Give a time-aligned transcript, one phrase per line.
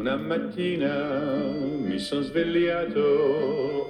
[0.00, 0.94] Una mattina
[1.86, 3.00] mi son svegliato,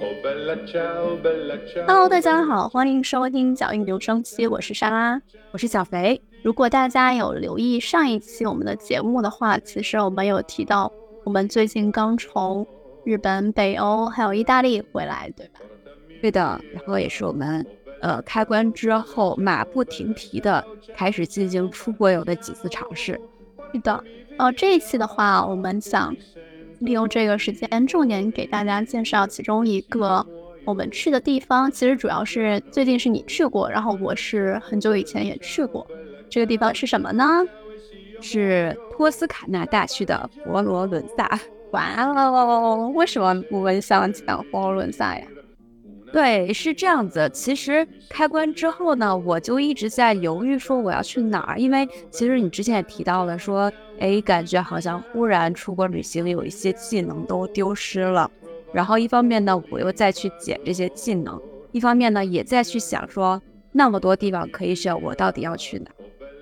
[0.01, 1.85] oh bella ciao, bella ciao.
[1.87, 5.21] Hello，大家好，欢迎收听脚印留声机，我是莎拉。
[5.51, 6.21] 我是小肥。
[6.43, 10.91] 如果大家有留意上一期我们的节目的话，其实我们有提到，
[11.23, 12.67] 我们最近刚从
[13.05, 15.61] 日本、北欧还有意大利回来，对吧？
[16.21, 17.65] 对的，然后也是我们
[18.01, 20.61] 呃开关之后马不停蹄的
[20.93, 23.17] 开始进行出国游的几次尝试。
[23.73, 24.03] 是的，
[24.37, 26.15] 呃，这一期的话，我们想
[26.79, 30.25] 利用这个时间，重点给大家介绍其中一个
[30.65, 31.71] 我们去的地方。
[31.71, 35.85] 其实主要是最近是你去过，然后我是很久以前也去过。
[36.29, 37.25] 这个地方是什么呢？
[38.21, 41.39] 是托斯卡纳大区的佛罗伦萨。
[41.71, 45.25] 哇哦，为什么我们想讲佛罗伦萨呀？
[46.11, 47.29] 对，是这样子。
[47.33, 58.29] 其实开关之后呢，我就一直在犹豫说我要去哪儿，因为其实你之前也提到了说，哎，感觉好像忽然出国旅行有一些技能都丢失了。
[58.73, 61.39] 然后一方面呢，我又再去捡这些技能；
[61.71, 65.95] 一方面呢，也在去想说，那么多地方可以选，我到底要去哪儿？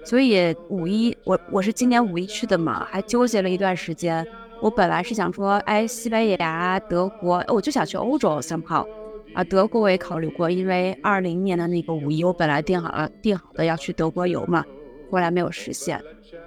[0.03, 4.25] 所以五一我我是今年五一去的嘛，还纠结了一段时间。
[4.61, 8.85] 我本来是想说，哎，西班牙、德国，我就想去欧洲三炮。
[9.33, 14.65] 啊，德国我也考虑过，因为二零年的那个五一，我本来定好了，定好的要去德国游嘛，
[15.11, 16.03] 后来没有实现。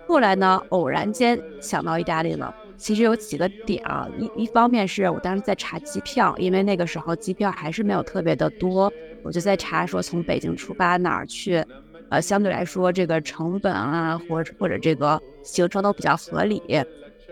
[0.06, 2.54] 后来呢，偶然间想到意大利了。
[2.76, 11.64] 其实有几个点啊，一一方面是我当时在查机票，因为那个时候机票还是没有特别的多，我就在查说从北京出发哪儿去，
[12.10, 16.60] 呃，相对来说这个成本啊，或者或者这个行程都比较合理。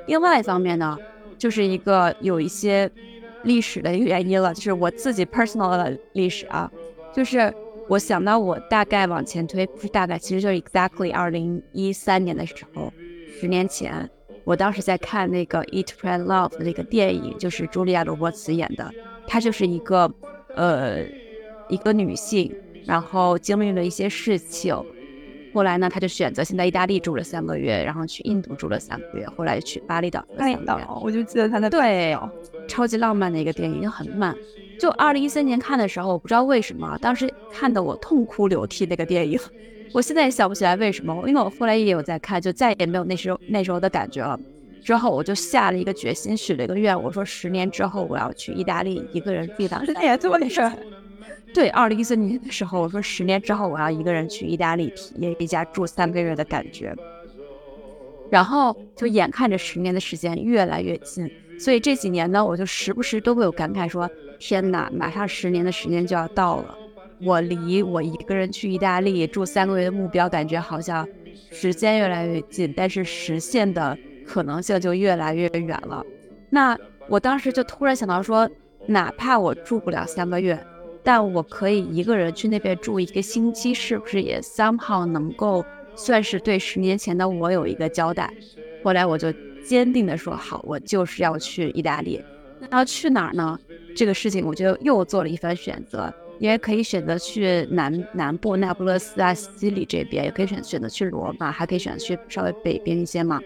[0.06, 0.96] 另外一方面呢，
[1.36, 2.88] 就是一个有一些。
[3.44, 6.70] 历史的一个原因了，就是我自己 personal 的历史啊，
[7.14, 7.52] 就是
[7.88, 12.92] 我想到我大概往前推，不是大概，其实就是 exactly 二零一三年的时候，
[13.40, 14.08] 十年前，
[14.44, 18.92] 我当时在看那个 Eat Pray Love 的那个电影，就是茱莉亚罗伯茨演的，
[19.26, 20.12] 她就是一个
[20.54, 21.02] 呃
[21.68, 22.54] 一个女性，
[22.84, 24.74] 然后经历了一些事情。
[25.52, 30.24] 后来呢，他就选择先在意大利住了三个月，然后去印度住了三个月，后来去巴厘岛。
[30.36, 32.16] 巴厘岛，我就记得他在对，
[32.68, 34.34] 超级浪漫的一个电影，很慢。
[34.78, 39.38] 就二零一三年看的时候，我不知道为什么，当时看的我痛哭流涕那个电影。
[39.92, 44.38] 我现在也想不起来为什么，因为我后来也有在看，就再也没有那时候那时候的感觉了。
[44.82, 49.68] 之后我就下了一个决心，许了一个愿，我说十年之后我要去意大利一个人住。
[49.68, 50.60] 当时也这么回事。
[51.52, 56.94] 对，二零一四年的时候，我说十年之后我要一个人去意大利体验一下住三个月的感觉，
[58.30, 61.28] 然后就眼看着十年的时间越来越近，
[61.58, 66.78] 所以这几年呢，我就时不时都会有感慨说：天哪，马上十年的时间就要到了，
[67.22, 71.06] 我离我一个人去意大利住三个月的目标，感觉好像
[71.50, 76.04] 时间越来越近，但是实现的可能性就越来越远了。
[76.48, 76.78] 那
[77.08, 78.48] 我当时就突然想到说，
[78.86, 80.56] 哪怕我住不了三个月。
[81.02, 88.32] 但我可以一个人去那边住一个星期，是不是也 somehow 能够算是对十年前的我有一个交代？
[88.84, 89.32] 后来我就
[89.64, 92.22] 坚定的说好，我就是要去意大利。
[92.58, 93.58] 那要去哪儿呢？
[93.96, 103.40] 这个事情我就又做了一番选择，因为可以选择去南南部那不勒斯啊、西里这边，也可以选选择去罗马，还可以选择去稍微北边一些嘛。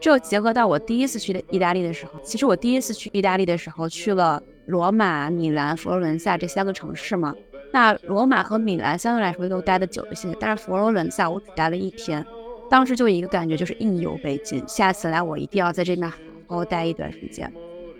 [0.00, 4.42] 这结合到我第一次去意大利的时候，其实我第一次去意大利的时候去了。
[4.66, 7.34] 罗马、米兰、佛罗伦萨这三个城市嘛，
[7.72, 12.24] 那罗马和米兰相对来说都待的久一些，但是佛罗伦萨我只待了一天，
[12.70, 17.52] 当时就一个感觉就是应有未尽，下次来我一定要在这边好好待一段时间。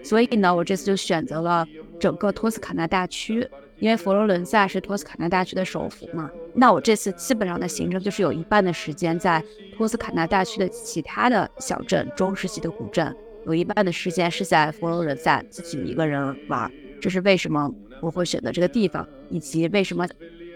[0.05, 1.67] 所以呢，我这次就选择了
[1.99, 3.45] 整个托斯卡纳大区，
[3.81, 6.31] 因为佛罗伦萨是托斯卡纳大区的首府嘛。
[6.55, 9.43] 那我这次基本上的行程就是有一半的时间在
[9.77, 13.15] 托斯卡纳大区的其他的小镇、中世纪的古镇。
[13.47, 16.71] 有一半的时间是在佛罗伦萨自己一个人玩，
[17.01, 20.07] 这是为什么我会选择这个地方，以及为什么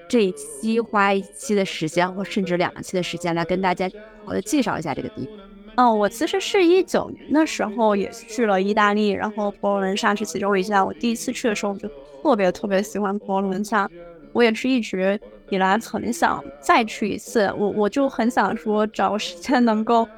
[0.07, 3.91] 这一期花一期的时间，或甚至两期的时间来跟大家
[4.27, 5.35] 好的介绍一下这个地方。
[5.77, 10.85] 嗯，我其实是一九年的时候也去了意大利，然后佛罗伦萨是其中一家。
[10.85, 11.89] 我第一次去的时候就
[12.25, 13.87] 特别特别喜欢佛罗伦萨，
[14.33, 17.53] 我也是一直以来很想再去一次。
[17.59, 20.09] 我我就很想说找时间能够。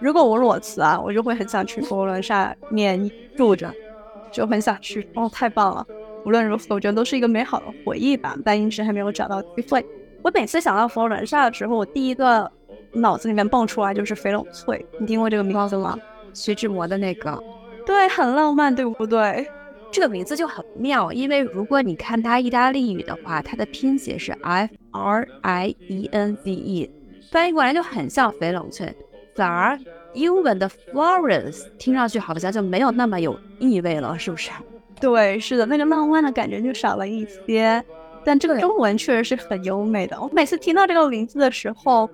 [0.00, 3.68] 如果我裸辞啊，我就会很想去佛罗伦萨面住着，
[4.30, 5.84] 就很想去哦，太棒了！
[6.24, 8.36] 无论如何，我觉得都是一个美好的回忆吧。
[8.44, 9.84] 但一直还没有找到机会。
[10.22, 12.48] 我每次想到佛罗伦萨的时候，我第一个
[12.92, 14.86] 脑子里面蹦出来就是翡冷翠。
[15.00, 15.98] 你听过这个名字吗？
[16.32, 17.42] 徐志摩的那个，
[17.84, 19.48] 对，很浪漫，对不对？
[19.96, 26.90] 这个名字就很妙，因为如果你看它意大利语的话，它的拼写是 F R I E N Z E，
[27.30, 28.94] 翻译过来就很像翡冷翠。
[29.34, 29.80] 反而
[30.12, 34.50] 英文的 Florence 听上去好像就没有那么有意味了，是不是？
[35.00, 37.82] 对，是的，那个浪漫的感觉就少了一些。
[38.22, 40.20] 但这个中文确实是很优美的。
[40.20, 42.10] 我每次听到这个名字的时候，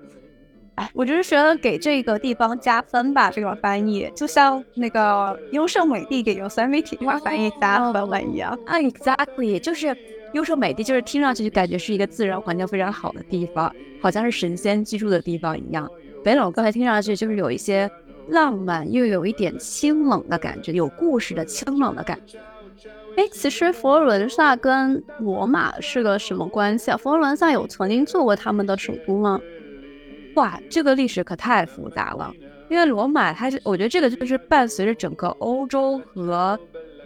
[0.75, 3.29] 哎，我就是觉得给这个地方加分吧。
[3.29, 8.57] 这个翻译就像那个优胜美地给 Yosemite 这块翻译加分了一样。
[8.65, 9.95] 啊，exactly，就是
[10.33, 13.71] 优胜美地，就是听上去就感觉是一个自然环境非常好的地方，
[14.01, 15.87] 好像是神仙居住的地方一样。
[16.23, 17.87] 北冷刚才听上去就是有一些
[18.29, 22.39] 浪漫，又有一点清冷的感觉，有故事的清冷的感觉。
[23.15, 26.97] 哎，其实佛罗伦萨跟罗马是个什么关系啊？
[26.97, 29.39] 佛罗伦萨有曾经做过他们的首都吗？
[30.35, 32.33] 哇，这个历史可太复杂了。
[32.69, 36.59] 因为罗马它是，我觉得这个就是伴随着整个欧洲和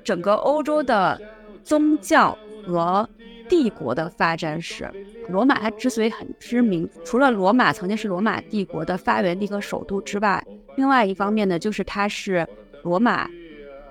[0.04, 1.20] 整个欧洲的
[1.64, 3.08] 宗教和
[3.50, 4.90] 帝国的发展史。
[5.30, 10.42] 罗马它之所以很知名，除了罗马曾经是罗马帝国的发源地和首都之外，
[10.78, 12.48] 另外一方面呢，就是它是
[12.84, 13.30] 罗马。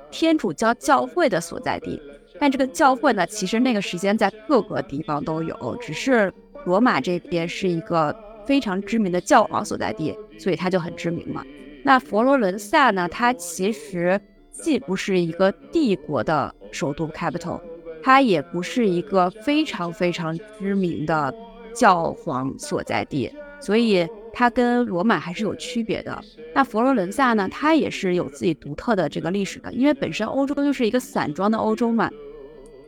[0.09, 2.01] 天主教教会的所在地，
[2.39, 6.33] 但这个教会呢，其实那个时间在各个地方都有，只是
[6.65, 8.17] 罗马这边是一个
[8.47, 11.45] 非常知名的教皇所在地，所以它就很知名嘛。
[11.83, 14.21] 那佛罗伦萨呢，它其实
[14.51, 17.61] 既不是一个帝国的首都 capital，
[18.03, 21.35] 它也不是一个非常非常知名的
[21.75, 24.07] 教皇所在地，所以。
[24.39, 26.23] 它跟罗马还是有区别的。
[26.55, 27.49] 那佛罗伦萨呢？
[27.51, 32.11] 它也是有自己独特的这个历史的，因为本身欧洲就是一个散装的欧洲嘛。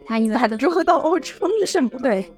[0.04, 1.88] 它因为散装到欧洲 是什么？
[2.02, 2.30] 对，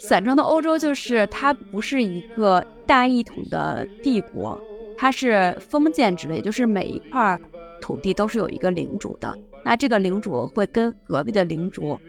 [0.00, 4.58] 散装的欧洲就是它不是一个大一统的帝国，
[4.96, 7.38] 它是封建制的，也就是每一块
[7.82, 9.38] 土地都是有一个领主的。
[9.62, 12.00] 那这个领主会跟隔壁的领主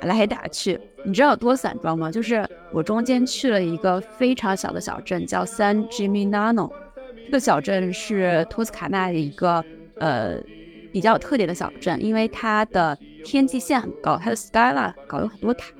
[0.00, 0.78] 打来打去。
[1.02, 2.12] 你知道有多散装吗？
[2.12, 6.70] 就是我中间去了一个非常小的小镇，叫 San Gimignano。
[7.24, 9.64] 这个小镇是托斯卡纳的一个
[9.96, 10.36] 呃
[10.92, 15.72] 比较有特点的小镇，因为它的天际线很高，它的 skyline 高，有很多塔。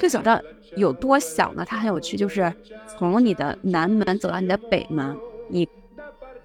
[0.00, 0.42] 这个小镇
[0.76, 1.62] 有多小呢？
[1.62, 2.50] 它很有趣，就是
[2.88, 5.14] 从你的南门走到你的北门，
[5.46, 5.68] 你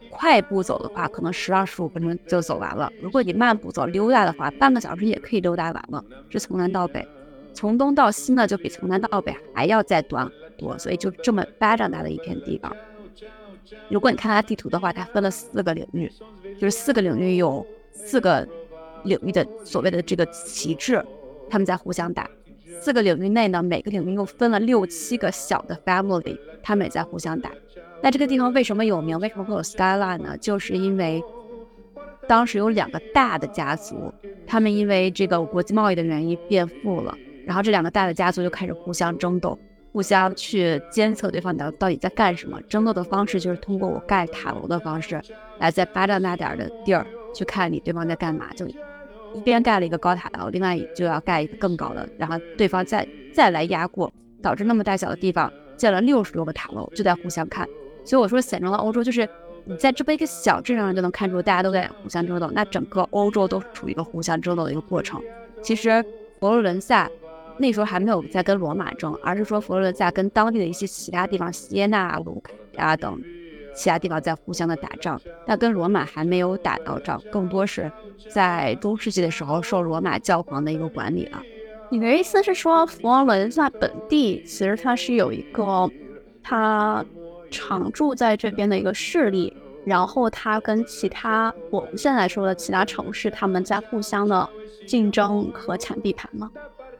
[0.09, 6.03] 快步走的话，可能十到十五分钟就走完了；如果你慢步走、溜达的话，半个小时也可以溜达完了。
[6.29, 7.07] 是从南到北。
[7.53, 12.75] 从东到西呢，就比从南到北还要再短很多，所以就这么巴掌大的一片地方。
[13.89, 16.11] 如果你看它地图的话，它分了四个领域，
[16.59, 18.45] 就是四个领域有四个
[19.05, 21.01] 领域的所谓的这个旗帜，
[21.49, 22.29] 他们在互相打。
[22.81, 27.51] 四个领域内呢，每个领域又分了六七个小的 family，他们也在互相打。
[28.01, 29.17] 那这个地方为什么有名？
[29.19, 30.37] 为什么会有 skyline 呢？
[30.37, 31.23] 就是因为
[32.27, 34.13] 当时有两个大的家族，
[34.45, 37.17] 他们因为这个国际贸易的原因变富了。
[37.45, 39.57] 然后这两个大的家族就开始互相争斗，
[39.91, 42.59] 互相去监测对方到到底在干什么。
[42.63, 45.21] 争斗的方式就是通过我盖塔楼的方式，
[45.59, 48.51] 来在巴掌大点儿的地儿去看你对方在干嘛。
[48.55, 48.67] 就
[49.35, 54.11] 一边盖了一个高塔楼，另外就要盖一个更高的，然后对方再再来压过，
[54.41, 57.67] 导致那么大小的地方建了六十多个塔楼，就在互相看。
[58.03, 59.27] 所以我说，散装的欧洲就是
[59.65, 65.21] 你在这么一个小镇上就能看出大家都在互相争斗，那整个欧洲都是处于一个互相争斗的一个过程。
[65.61, 66.03] 其实
[66.39, 67.09] 佛罗伦萨。
[67.57, 73.17] 那时候还没有在跟罗马争，而是说佛罗伦萨跟当地的一些其他地方，锡耶纳、卢卡呀等
[73.75, 77.91] 其他地方在互相的打仗，但跟罗马还没有打到仗，更多是
[78.29, 81.41] 在中世纪的时候受罗马教皇的一个管理了。
[81.89, 85.89] 你的意思是说，佛罗伦萨本地其实它是有一个
[86.41, 87.05] 它
[87.51, 89.55] 常驻在这边的一个势力，
[89.85, 94.49] 然后它跟其他我们现在说的其他城市，他们在互相的
[94.87, 96.49] 竞争和抢地盘吗？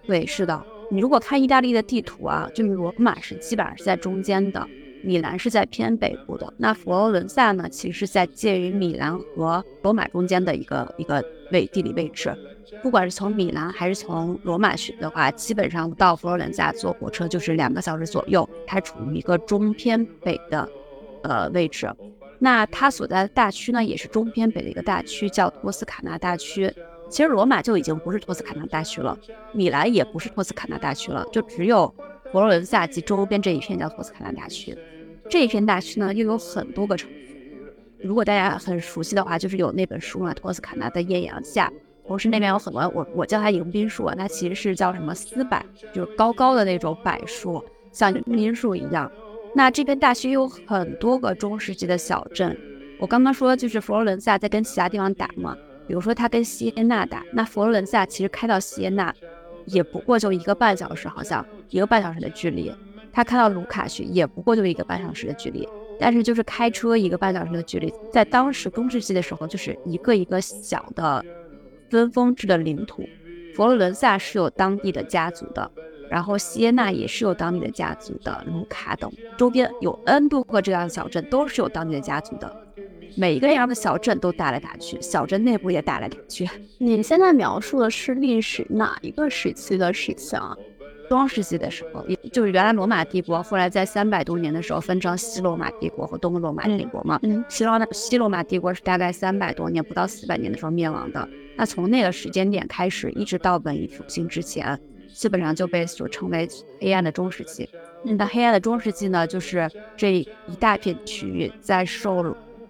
[0.06, 0.64] 对，是的。
[0.92, 4.68] 你如果看意大利的地图啊，就是罗马是基本上是在中间的，
[5.06, 6.54] 米兰是在偏北部的。
[6.58, 12.36] 那佛罗伦萨呢，其实是在介于米兰和罗马中间的一个一个位地理位置。
[12.82, 18.48] 不管是从米兰还是从罗马去的话，基本上到佛罗伦萨坐火车就是两个小时左右。
[18.66, 20.68] 它处于一个中偏北的
[21.24, 21.90] 呃位置。
[22.40, 26.74] 那它所在的大区呢，也是中偏北的一个大区，叫托斯卡纳大区。
[27.08, 29.18] 其实罗马就已经不是托斯卡纳大区了，
[29.54, 31.94] 米兰也不是托斯卡纳大区了，就只有
[32.32, 34.78] 佛罗伦萨及周边这一片叫托斯卡纳大区。
[35.30, 37.16] 这一片大区呢，又有很多个城市。
[38.04, 41.68] 如果大家很熟悉的话，就是有那本书嘛，《托斯卡纳的艳阳下》。
[42.08, 45.60] 同时那边有很多，我我叫它迎宾树，它其实是叫什么丝柏，
[45.92, 49.12] 就是高高的那种柏树，像迎宾树一样。
[49.56, 52.56] 那这片大区有很多个中世纪的小镇。
[53.00, 55.58] 我刚刚说就是佛罗伦萨在跟其他地方打嘛。
[55.88, 59.14] 比如说他跟锡耶纳打，那佛罗伦萨其实开到锡耶纳
[59.66, 62.72] 也不过就一个半小时，好像一个半小时的距离。
[63.12, 65.68] 他开到卢卡去也不过就一个半小时的距离。
[65.98, 71.24] 但是就是开车一个半小时的距离，在当时中世纪的时候，就是一个一个小的
[71.90, 73.08] 分封制的领土。
[73.56, 75.72] 佛罗伦萨是有当地的家族的，
[76.10, 82.65] 然后锡耶纳也是有当地的家族的，卢卡等周边有 N 多个这样的小镇都是有当地的家族的。
[83.16, 86.48] 每一个这样的小镇都打来打去，小镇内部也打来打去。
[86.78, 90.56] 你现在描述的是历史哪一个时期的事情啊？
[91.08, 97.20] 中世纪的时候，也就是原来罗马帝国，后来在三百多年的时候分成西罗马帝国和东罗马帝国嘛。
[97.22, 101.30] 嗯，西罗西罗马帝国是大概三百多年，不到四百年的时候灭亡的。
[101.56, 104.80] 那从那个时间点开始，一直到文艺复兴之前，
[105.14, 106.50] 基本上就被所称为
[106.82, 107.70] 黑暗的中世纪。
[108.04, 112.24] 那黑暗的中世纪呢，就是这一大片区域在受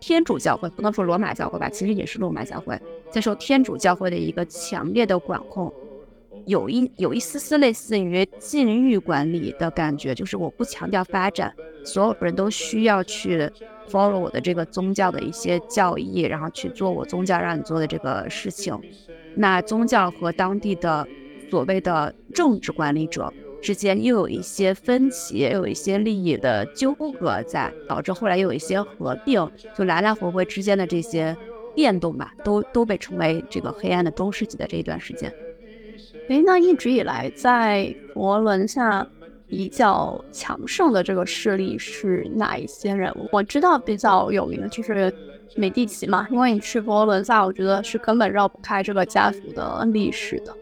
[0.07, 5.73] 天主教会，不能说罗马教会吧，其实也是罗马教会，在受天主教会的一个强烈的管控。
[6.45, 11.51] 有一有一丝丝类似于禁欲管理的感觉，就是我不强调发展，
[11.83, 13.49] 所有人都需要去
[13.89, 18.79] follow 我的这个宗教的一些教义，然后去做我宗教让你做的这个事情。
[19.35, 21.07] 那宗教和当地的
[21.49, 23.33] 所谓的政治管理者
[23.65, 31.35] 之间又有一些分歧，又有一些利益的纠葛在，导致后来又有一些合并，就来来回回之间的这些
[31.73, 35.33] 变动吧，都都被称为这个黑暗的中世纪的这一段时间。
[36.29, 39.07] 诶，那一直以来在佛伦萨
[39.47, 43.27] 比较强盛的这个势力是哪一些人物？
[43.31, 45.11] 我知道比较有名的就是
[45.55, 50.55] 美第奇嘛，因为你去佛罗伦萨，我觉得是根本绕不开这个家族的历史的。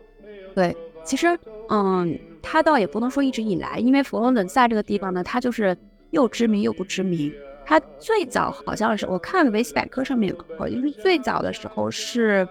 [0.56, 1.28] 对，其实，
[1.70, 5.76] 嗯，他倒也不能说一直以来，因为佛罗伦萨这个地方呢，它就是
[6.12, 7.34] 又知名又不知名。
[7.66, 12.48] 它最早好像是我看维基百科上面有个，就是最早的时候是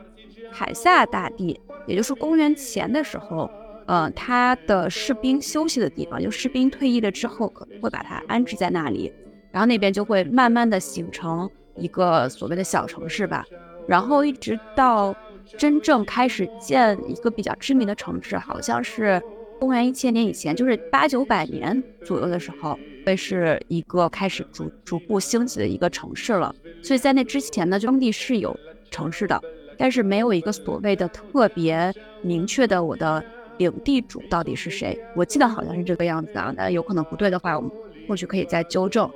[0.50, 1.61] 凯撒大帝。
[1.87, 3.50] 也就是公元前的时候，
[3.87, 9.12] 呃，他的士兵休息的地方，就士兵退役了之后，可能会把它安置在那里，
[9.50, 13.44] 然后那边就会慢慢的形成一个所谓的小城市吧。
[13.88, 15.14] 然后一直到
[15.58, 19.20] 真正开始建一个比较知名的城市，好像是
[19.62, 22.76] 公元一千年以前，就是八九百年左右的时候，
[23.07, 26.52] 会是一个开始逐逐步兴起的一个城市了。
[26.83, 28.59] 所以在那之前呢，当地是有
[28.90, 29.40] 城市的。
[29.78, 33.25] 但是没有一个所谓的特别明确的我的
[33.59, 34.99] 领地主到底是谁？
[35.14, 37.71] 我记得好像是这个样子啊，那有可能不对的话，我们
[38.09, 39.09] 或许可以再纠正。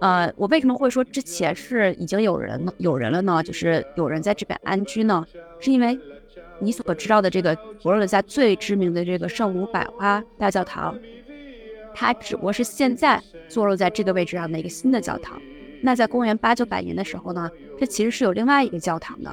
[0.00, 3.42] 呃，我为什么会说之前是已经有人有人了呢？
[3.42, 5.26] 就是有人在这边安居呢？
[5.58, 5.98] 是因为
[6.60, 10.96] 你所知道的这个佛罗伦萨最知名的这个圣母百花大教堂，
[11.94, 15.40] 它只不过是现在坐落在这个位置上的一个新的教堂。
[15.80, 19.32] 那在公元八九百年的时候呢，这其实是有另外一个教堂的。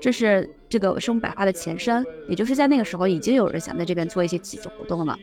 [0.00, 5.16] 这是这个圣母百花的前身，也就是在那个时候已经有人想在这边做一些祭祀活动了。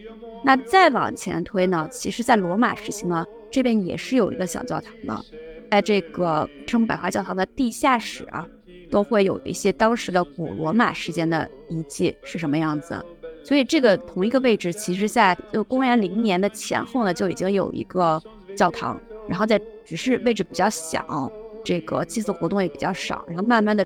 [0.44, 5.24] 那再往前推呢，其实，在罗马时期呢，这边也是有一个小教堂的，
[5.70, 8.48] 在这个圣母百花教堂的地下室啊，
[8.92, 13.04] 都会有一些当时的古罗马时间的遗迹是什么样子。
[13.44, 18.22] 所以这个同一个位置，其实在就公元零年的前后呢，就已经有一个
[18.56, 21.32] 教堂，然后在只是位置比较小，
[21.66, 23.84] 这个祭祀活动也比较少，然后慢慢的。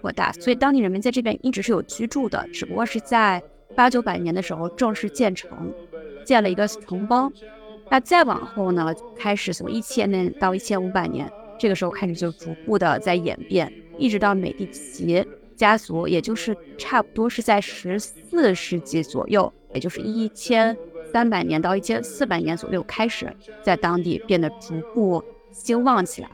[0.00, 3.42] 扩大，所以当地人民在这边一直是有居住的，只不过是在
[3.74, 5.72] 八九百年的时候正式建成，
[6.26, 7.32] 建了一个城邦。
[7.88, 11.26] 那再往后呢，开始从一千年到一千五百年，
[11.58, 15.24] 这个时候开始就逐步的在演变，一直到美第奇
[15.56, 20.76] 家族，也就是差不多是在十四世纪左右，也就是一千
[21.12, 23.32] 三百年到一千四百年左右开始
[23.62, 25.22] 在当地变得逐步
[25.52, 26.28] 兴旺起来。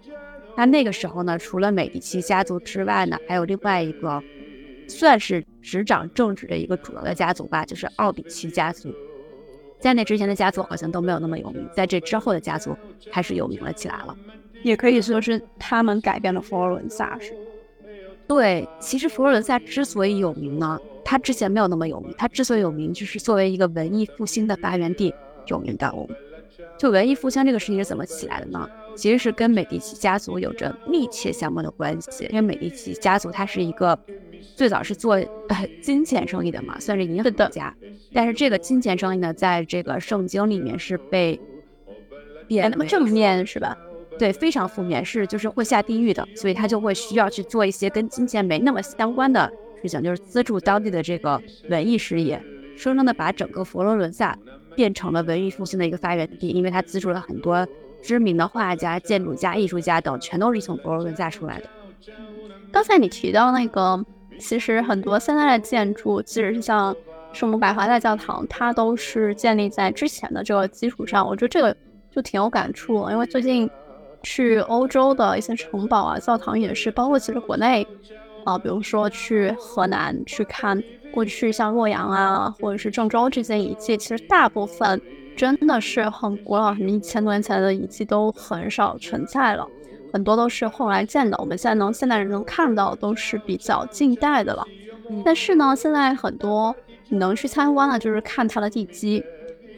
[0.57, 4.23] 那那个时候呢，除了美第奇家族之外呢，还有另外一个
[4.89, 8.93] 算是执掌政治的一个主要的家族吧，就是奥比奇家族。
[9.79, 12.77] 在那之前的家族好像都没有那么有名，在这之后的家族
[13.11, 14.17] 开始有名了起来了。
[14.63, 17.35] 也可以说是他们改变了佛罗伦萨，是
[18.31, 22.15] 对，其实佛罗伦萨之所以有名呢，它之前没有那么有名。
[22.17, 25.13] 它之所以有名，就是作为一个文艺复兴的发源地
[25.47, 25.93] 有名的。
[26.79, 28.71] 就文艺复兴这个事情是怎么起来的呢？
[28.95, 33.99] 其实是跟美第奇家族有着密切相关的关系，因为美第奇家族它是一个
[34.55, 37.75] 最早是做呃金钱生意的嘛，算是银行家。
[38.13, 41.41] 但是这个金钱生意呢，在这个圣经里面是被
[42.47, 43.77] 贬那么正面是吧？
[44.21, 46.29] 对，非常负面，是就是会下地狱的。
[46.37, 49.51] 所以他就会需要去做一些跟金钱没那么相关的
[49.83, 52.39] 事情，就是资助当地的这个文艺事业，
[52.77, 54.37] 生生的把整个佛罗伦萨
[54.77, 57.67] 变成了文艺复兴的一个发源地，因为他资助了很多。
[58.03, 61.69] 知名的画家、建筑家、艺术家等，全都是从佛罗伦萨出来的。
[62.73, 64.03] 刚才你提到那个，
[64.39, 66.97] 其实很多现在的建筑，即使是像
[67.35, 71.29] 圣母百花大教堂，它都是建立在之前的这个基础上。
[71.29, 71.77] 我觉得这个
[72.11, 73.69] 就挺有感触，因为最近
[74.23, 77.87] 去欧洲的一些城堡啊、教堂也是，包括其实国内
[78.45, 85.01] 啊，比如说去河南去看过去像洛阳啊，或者是郑州这些遗迹，其实大部分
[85.37, 89.67] 真的是很古老，什么一千多年前的遗迹都很少存在了，
[90.13, 91.37] 很多都是后来建的。
[91.39, 94.67] 我们现在能现代人能看到都是比较近代的了。
[95.25, 96.75] 但是呢，现在很多
[97.09, 99.25] 你能去参观的，就是看它的地基。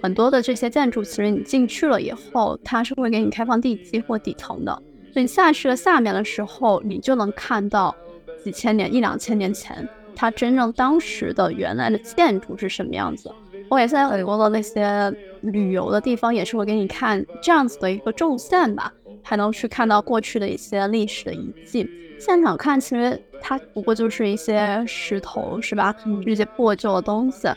[0.03, 4.73] 很多的这些建筑，其实你进去了以后，它是会给你开放地基或底层的。
[5.13, 7.95] 所以你下去了下面的时候，你就能看到
[8.43, 13.33] 几千年、一两千年前它真正当时的原来的建筑是什么样子。
[13.69, 18.93] 我也在很多的那些旅游的地方，也是会给你看这样子的一个纵线吧，
[19.23, 21.89] 还能去看到过去的一些历史的遗迹。
[22.19, 25.95] 现场看，其实它不过就是一些石头，是吧？
[26.25, 27.49] 这些破旧的东西，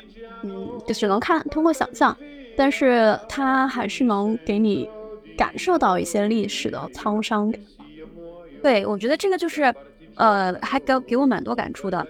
[0.46, 2.16] 嗯，就只能看，通过想象。
[2.56, 4.88] 但是它还是能给你
[5.36, 7.60] 感受到一些历史的沧桑感。
[8.62, 9.74] 对，我觉得这个就是，
[10.16, 12.08] 呃，还给给我蛮多感触的。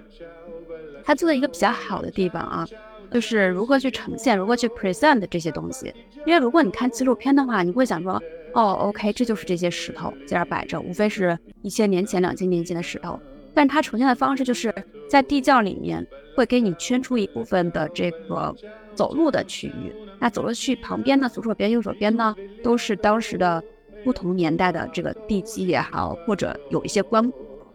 [1.03, 2.67] 他做的一个比较好的地方啊，
[3.11, 5.93] 就是如何去呈现，如何去 present 这些东西。
[6.25, 8.21] 因为如果你看纪录片的话，你会想说，
[8.53, 13.19] 哦，OK，这就是这些石头在这摆着，无非是一千年前、两千年前的石头。
[13.55, 14.71] 但它呈现的方式就是
[15.09, 18.53] 在地窖里面会给你圈出一部分的这个
[18.93, 19.95] 走路的区域。
[20.19, 23.63] 那走路区旁边呢，左手边、右手边呢，都是当时的
[24.03, 27.31] 不同年代的这个地基也好，或者有一些棺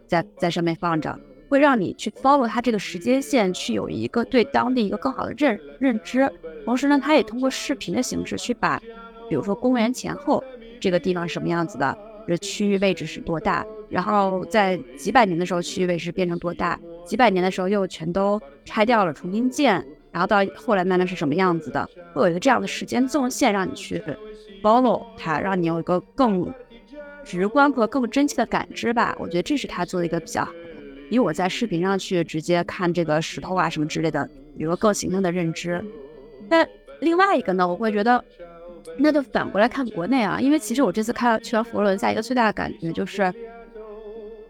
[0.06, 1.18] 在在上面放着，
[1.48, 6.30] 会让你去 follow 它这个时间线，去有一个对当地一个更好的认认知。
[6.64, 8.80] 同时呢，它也通过视频的形式去把，
[9.28, 10.42] 比如说公元前后
[10.80, 11.96] 这个地方是什么样子的，
[12.26, 13.64] 这区域位置是多大。
[13.90, 16.78] 然后在几百年的时候，区域位是变成多大？
[17.04, 21.88] 几百年的时候又全都拆掉了，重新建，然后到后来慢慢是什么样子的？
[22.14, 24.00] 会有一个这样的时间纵线让你去
[24.62, 26.54] follow 它，让你有一个更
[27.24, 29.16] 直观和更真切的感知吧。
[29.18, 30.58] 我觉得这是他做的一个比较好的，
[31.08, 35.84] 比我在视频上去直接看这个石头啊什么之类的，有个更形象的认知。
[36.48, 36.68] 但
[37.00, 38.24] 另外一个呢，我会觉得，
[38.98, 43.34] 那就反过来看国内啊，因为其实我这次看去完佛罗伦萨，一个最大的感觉就是。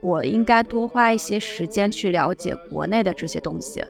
[0.00, 3.84] 我应该多花一些时间去了解国内的这些东西，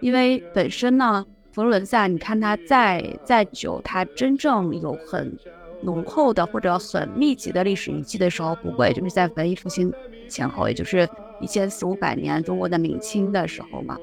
[0.00, 5.36] 因为本身呢，佛罗伦萨，你看它再再久，它真正有很
[5.82, 9.92] 浓厚的或者很密集的历史遗迹的时候，不会就是在文艺复兴
[10.28, 11.08] 前后，也就是
[11.40, 13.98] 一千四五百年中国的明清的时候嘛。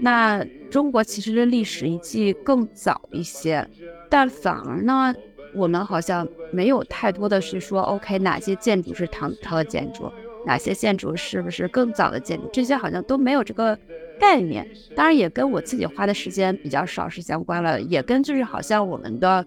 [0.00, 3.66] 那中国其实的历史遗迹更早一些，
[4.10, 5.14] 但反而呢，
[5.54, 10.10] 我们好像没有太多的是说，OK，哪些建筑是唐朝的建筑。
[10.44, 12.48] 哪些建筑是不是更早的建筑？
[12.52, 13.78] 这些好像都没有这个
[14.18, 14.68] 概念。
[14.96, 19.44] 当然，也跟我自己花的时间比较少是相关了，也跟就是好像我们的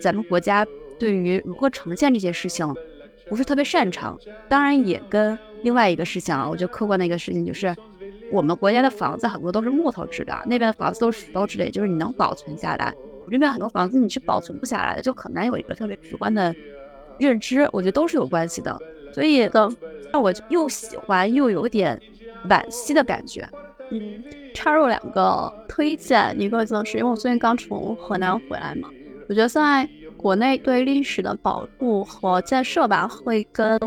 [0.00, 0.66] 咱们国家
[0.98, 2.66] 对于如何呈现这些事情
[3.28, 4.18] 不是特别擅长。
[4.48, 7.74] 当然，也跟另外一个事情啊，我觉得客观的一个事情就是，
[8.30, 12.94] 我们国家的房子很多都是木头制的，那边的房子都是石头制的，就是你能保存下来。
[13.24, 16.54] 我这边很多房子你是保存不下来的，就很难有一个特别直观的
[17.18, 17.68] 认知。
[17.72, 18.78] 我觉得都是有关系的。
[19.16, 19.72] 所以的。
[20.12, 22.00] 让我又喜欢又有点
[22.48, 23.46] 惋惜的感觉。
[23.90, 24.22] 嗯，
[24.54, 28.88] 插入两个推荐，一个就是因为我最近刚从河南回来嘛，
[29.28, 33.78] 我觉得在国内对历史的保护和建设吧，会跟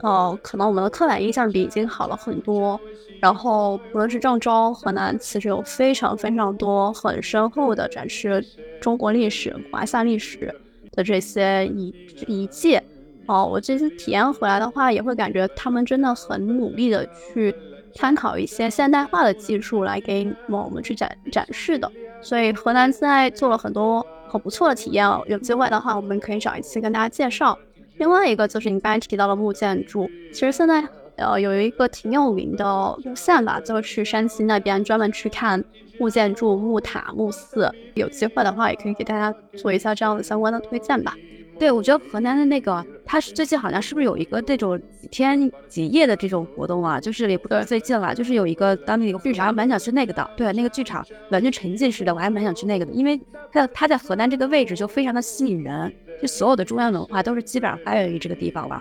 [0.00, 2.80] 呃可能我们的刻板印象比已经好了很多。
[3.20, 8.44] 然后无论是郑州、河南，其实有非常非常多很深厚的展示
[8.80, 10.52] 中国历史、华夏历史
[10.90, 11.94] 的这些遗
[12.26, 12.80] 遗迹。
[13.28, 17.54] 哦，我这次体验回来的话，也会感觉他们真的很努力的去
[17.94, 21.92] 参考一些现代化的技术来给我们去展展示的。
[22.22, 27.56] 所以河南现在做了很多很不错的体验哦，有机会的话，我们可以找一次跟大家介绍。
[27.98, 30.82] 另外一个就是你刚才提到的木建筑，其实现在
[31.16, 32.64] 呃有一个挺有名的
[33.04, 35.62] 路线吧，就是去山西那边专门去看
[35.98, 37.70] 木建筑、木塔、木寺。
[37.94, 41.14] 有机会的话，也可以给大家做一下这样的相关的推荐吧。
[41.58, 47.00] 对，我觉得河南的那个，他是最近好像是不是有一个这种几天几夜的这种活动啊？
[47.00, 50.30] 就是也不是，最近了，就是有一个当地一个剧场，蛮想去那个的。
[50.36, 53.20] 对，那个剧场完全沉浸式的，我还蛮想去那个的，因为
[53.52, 55.92] 它它在河南这个位置就非常的吸引人，
[56.22, 58.80] 就所有的中原文化都是基本上发源于这个地方了。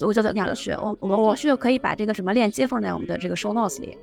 [0.00, 3.96] 我就想去，我我我是可以把这个什么链接放在我们的这个 show notes 里。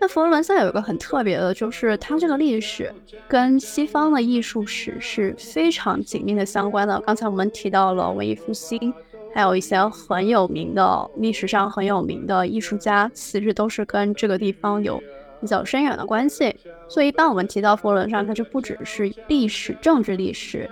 [0.00, 2.92] 那佛罗伦萨有一个很特别的，就是它这个历史
[3.26, 7.00] 跟西方的艺术史是非常紧密的相关的。
[7.00, 8.94] 刚才我们提到了文艺复兴，
[9.34, 15.02] 还有一些很有名的历史上很有名的艺术家，其实都是跟这个地方有
[15.40, 16.54] 比较深远的关系。
[16.88, 20.70] 所以一般我们提到佛罗伦萨，它就不只是历史、政治历史、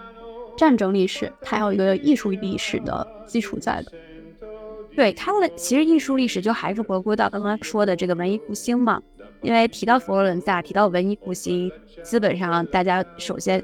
[0.57, 3.93] 战争历史，它还有一个艺术历史的基础在的。
[4.95, 9.03] 对它的其实艺术历史就还是回归到刚刚说的这个文艺复兴嘛。
[9.47, 11.71] 因为提到佛罗伦萨，提到文艺复兴，
[12.03, 13.63] 基本上大家首先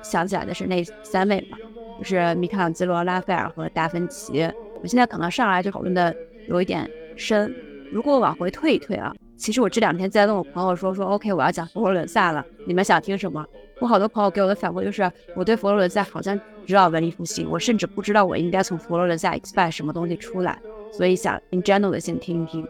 [0.00, 1.58] 想起来的是那三位嘛，
[1.98, 4.48] 就是米开朗基罗、拉斐尔和达芬奇。
[4.80, 6.14] 我现在可能上来就讨论的
[6.46, 7.52] 有一点深，
[7.90, 13.44] 如果往回退一退啊，其实我这两天在跟我朋友说说，OK，我要讲佛罗伦萨了，你们想听什么？
[13.80, 20.56] 我好多朋友给我的反馈就是，我对佛罗伦萨好像知道文艺复兴，我甚至不知道我应该从佛罗伦萨 expect 什么东西出来，
[20.92, 22.64] 所以想 in general 的先听一听。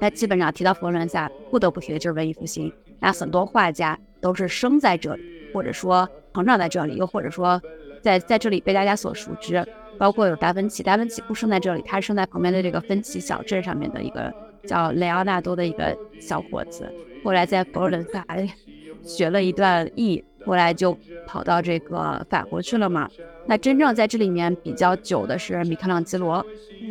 [0.00, 2.72] 那基本上提到佛罗伦萨，不得不提的就是文艺复兴。
[3.00, 7.60] 那很多画家都是生在这里，或者说成长在这里，又或者说
[8.02, 9.66] 在在这里被大家所熟知。
[9.98, 14.30] 包括有达芬奇，达芬奇不生在这里，他是生在旁边的这个芬奇小镇上面的一个
[14.66, 16.92] 叫雷奥纳多的一个小伙子。
[17.24, 18.22] 后来在佛罗伦萨
[19.02, 20.94] 学了一段艺，后来就
[21.26, 23.08] 跑到这个法国去了嘛。
[23.46, 26.44] 那真正在这里面比较久的是米开朗基罗，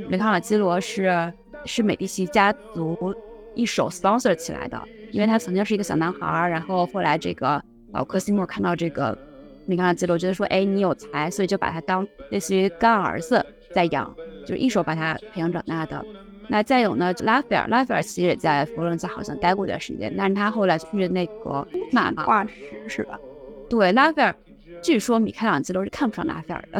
[0.09, 1.31] 米开朗基罗是。
[1.65, 3.13] 是美第奇家族
[3.53, 7.61] 一手 sponsor 起来的，因为他曾经是一个小男孩，然后后来这个
[7.93, 9.17] 老科西莫看到这个
[9.65, 14.13] 米开朗基罗，觉得说，哎，你有才，所以就把他当类似于干儿子在养，
[14.45, 16.05] 就一手把他培养长大的。
[16.47, 22.51] 那再有呢，拉斐尔，拉斐尔其实也在佛罗伦萨好像待过一段时间，但是他后来去那个马画师
[22.87, 23.19] 是吧？
[23.67, 24.35] 对，拉斐尔，
[24.83, 26.79] 据说米开朗基罗是看不上拉斐尔的。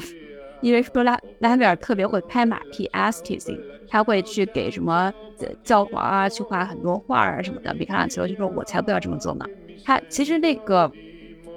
[0.65, 3.55] 因为说拉拉斐尔特别会拍马屁 a s t i n g
[3.87, 5.13] 他会去给什么
[5.63, 7.71] 教皇啊去画很多画啊什么的。
[7.75, 9.45] 米开朗基罗就说：“我才不要这么做呢。”
[9.85, 10.91] 他其实那个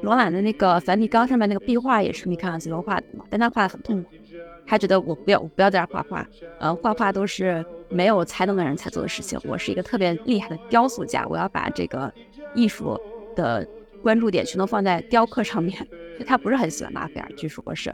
[0.03, 4.11] 罗马的那个梵蒂冈上面那个壁画也是米开朗基罗画的嘛，但他画的很痛苦。
[4.67, 6.29] 他觉得我不要我不要在这画画，
[6.61, 9.41] 呃，画画都是没有才能的人才做的事情。
[9.45, 12.13] 我是一个特别厉害的雕塑家，我要把这个
[12.55, 13.01] 艺术
[13.35, 13.67] 的
[14.03, 15.75] 关注点全都放在雕刻上面。
[16.27, 17.91] 他不是很喜欢拉斐尔，据说是。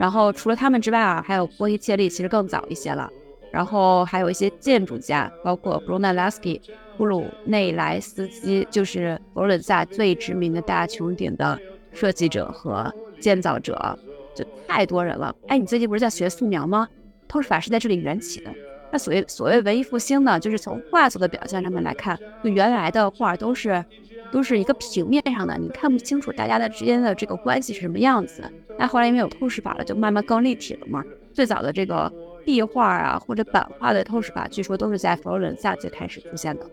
[0.00, 3.12] 然后除了他们之外啊，还有波提切利，其实更早一些了。
[3.52, 6.58] 然后还有一些建筑家，包括布鲁内拉斯基、
[6.96, 11.60] 布鲁内莱斯基，就是佛罗伦萨最知名的大穹顶的
[11.92, 13.98] 设计者和建造者，
[14.34, 15.34] 就太多人了。
[15.48, 16.88] 哎，你最近不是在学素描吗？
[17.28, 18.50] 透视法是在这里缘起的。
[18.90, 23.84] 那所谓所谓文艺复兴呢，就是从画作的表现上面来看，就原来的画都是。
[24.32, 28.42] 都是一个平面上的，你看不清楚大家的之间的这个关系是什么样子。
[28.78, 31.04] 那后来因为有透视法了，就慢慢更立体了嘛。
[31.32, 32.12] 最早的这个
[32.44, 36.66] 壁画啊或者版画的透视法，据说都是在佛罗伦萨最开始出现的。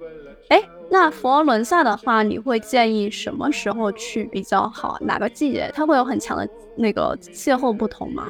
[0.49, 4.97] 哎，那佛罗伦萨的话，你会建议什么时候去比较好？
[5.01, 5.69] 哪个季节？
[5.73, 8.27] 它会有很强的那个气候不同吗？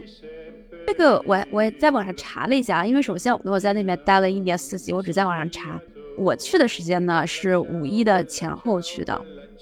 [0.88, 5.80] 这个我我也在网上查了一下，因为首先我我在那边待了一年四季，我只在网上查。
[6.17, 9.19] 我去的时间呢是五一的前后去的。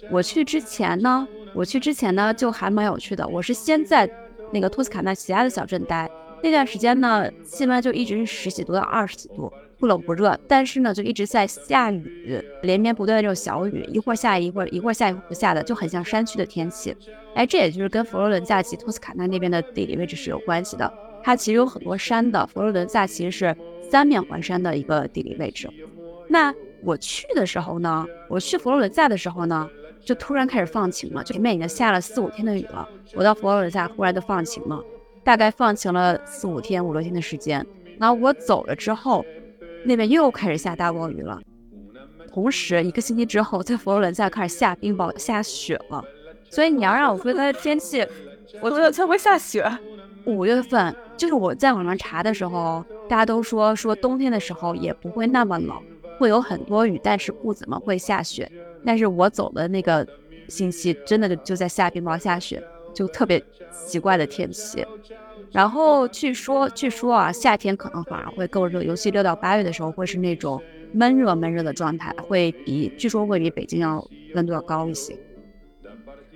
[0.09, 3.27] 我去之前呢，我去之前呢就还蛮有趣的。
[3.27, 4.09] 我是先在
[4.51, 6.09] 那个托斯卡纳其他的小镇待，
[6.41, 10.39] 那段时间呢气温就一直是十几度到二十几度，不冷不热。
[10.47, 16.95] 但是呢就一直在下雨，连绵不断的这种小雨，一会儿下一会儿一会儿下一会儿不下的，就很像山区的天气。
[17.33, 20.91] 哎，这也就是跟佛罗伦萨及托斯卡纳那边的地理位置是有关系的。
[21.23, 23.55] 它其实有很多山的，佛罗伦萨其实是
[23.89, 25.67] 三面环山的一个地理位置。
[26.27, 29.69] 那我去的时候呢，我去佛罗伦萨的时候呢，
[30.03, 32.87] 就突然开始放晴了，就前面已经下了四五天的雨了。
[33.13, 34.83] 我到佛罗伦萨忽然就放晴了，
[35.23, 37.65] 大概放晴了四五天、五六天的时间。
[37.99, 39.25] 然后我走了之后，
[39.83, 41.39] 那边又开始下大暴雨了。
[42.33, 46.03] 同时，一个星期之后，在佛罗伦萨开始下冰雹、下雪了。
[46.49, 48.05] 所以你要让我说它的天气，
[48.61, 49.65] 我觉得才会下雪。
[50.25, 55.81] 五月份就是我在网上查的时候，大家都说说冬天的时候也不会那么冷。
[56.17, 58.51] 会有很多雨，但是不怎么会下雪。
[58.85, 60.07] 但是我走的那个
[60.47, 64.85] 星期，真的就在下冰雹、下雪，就特别奇怪的天气。
[65.51, 75.17] 然后据说，据说啊，夏天可能反而会更热，尤其六到八月的时候，会是那种闷热闷热的状态，会比据说会比北京要温度要高一些。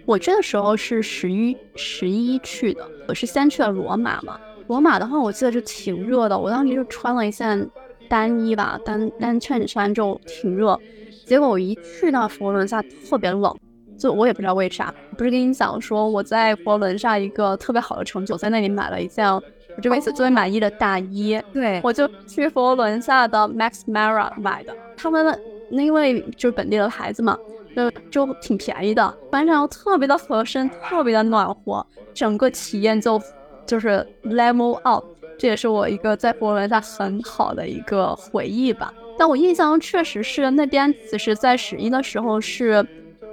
[0.06, 4.40] 我去的时候是十一十一去的，我是先去了罗马嘛。
[4.68, 7.70] 罗马的话，我记得就挺热的，我当时就穿了一件。
[8.10, 10.78] 单衣吧，单单衬衫就挺热，
[11.26, 13.56] 结果我一去到佛罗伦萨特别冷，
[13.98, 14.94] 就我也不知道为啥。
[15.16, 19.42] 不是跟你讲说我在佛罗伦萨一个特别好的城，我在那里买了一件我
[19.82, 21.40] 这辈子最满意的大衣。
[21.54, 27.38] 对，我就去佛罗伦萨的 Max Mara 买的，他们因为就是本地的牌子嘛，
[27.76, 33.22] 就就挺便宜的，反正特别的合身，特别的暖和，整个体验就
[33.68, 35.06] 就是 level up。
[35.40, 38.94] 这也是我一个在佛罗伦萨很好的一个回忆吧。
[39.18, 42.86] 但我印象确实是那边其实，在十一的时候是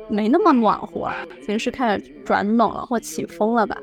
[0.08, 1.10] 没那么暖和，
[1.42, 3.76] 已经是开始转冷了或起风了吧。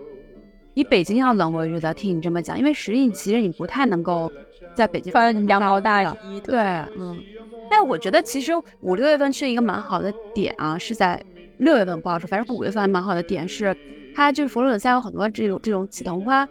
[0.73, 4.31] 比北京要冷，我觉得听你这么讲，因为十一其实你不太能够
[4.73, 6.39] 在北京穿羊毛大衣。
[6.39, 6.57] 对，
[6.97, 7.21] 嗯。
[7.69, 11.21] 但我觉得其实五六月份是一个蛮好的点啊，是在
[11.57, 13.75] 六月份不好说，反正五月份还蛮好的点是，
[14.15, 16.47] 它就是佛罗伦萨有很多这种这种紫藤花。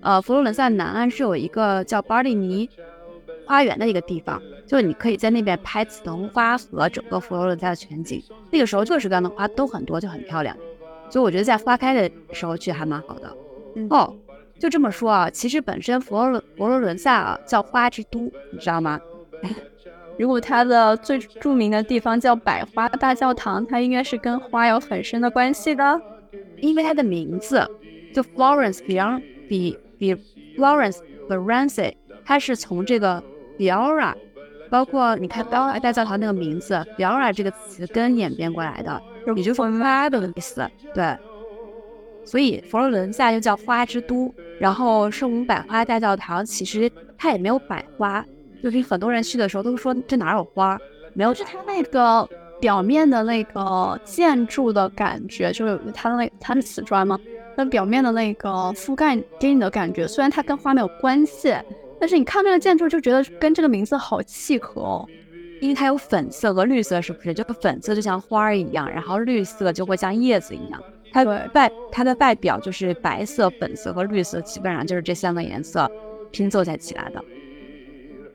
[0.00, 2.68] 呃，佛罗伦萨南岸是有一个叫巴利尼
[3.46, 8.22] 花园的一个地方，就是你可以在那边拍紫藤花和整个佛罗伦萨的全景。
[8.50, 10.56] 那个时候各式各样的花都很多，就很漂亮。
[11.10, 13.36] 所以我觉得在花开的时候去还蛮好的。
[13.90, 14.14] 哦，
[14.58, 19.00] 就这么说啊，其实本身佛罗伦佛罗伦萨啊叫花之都，你知道吗？
[20.18, 26.00] 如果它的最著名的地方叫百花大教堂，它应该是跟花有很深的关系的，
[26.56, 27.64] 因为它的名字
[28.12, 30.14] 就 Florence Beyond 比比
[30.56, 33.22] Florence Berenice，它是从这个
[33.58, 34.14] Biora，
[34.70, 39.02] 包括你看 Biora 大教堂那个名字 Biora 这个词根演变过来的，
[39.36, 40.68] 也就是花的意思。
[40.94, 41.16] 对，
[42.24, 44.32] 所以佛罗伦萨又叫花之都。
[44.58, 48.24] 然后圣母百花大教堂其实它也没有百花。
[48.60, 50.76] 就是很多人去的时候都说这哪有花，
[51.14, 52.28] 没有，是它那个
[52.60, 57.16] 表面的那个建筑的感觉，就是它的那它是瓷砖吗？
[57.58, 61.52] 那表面的那个覆盖给你的感觉，虽然它跟花没有关系，
[61.98, 65.08] 但是你看这个建筑就觉得跟这个名字好契合哦，
[65.60, 67.34] 因为它有粉色和绿色，是不是？
[67.34, 70.80] 这个粉色就像花儿一样，然后绿色就会像叶子一样。
[71.12, 75.90] 它外它的外表就是白色、粉色和绿色，基本上就是这三个颜色
[76.30, 77.20] 拼凑在起来的。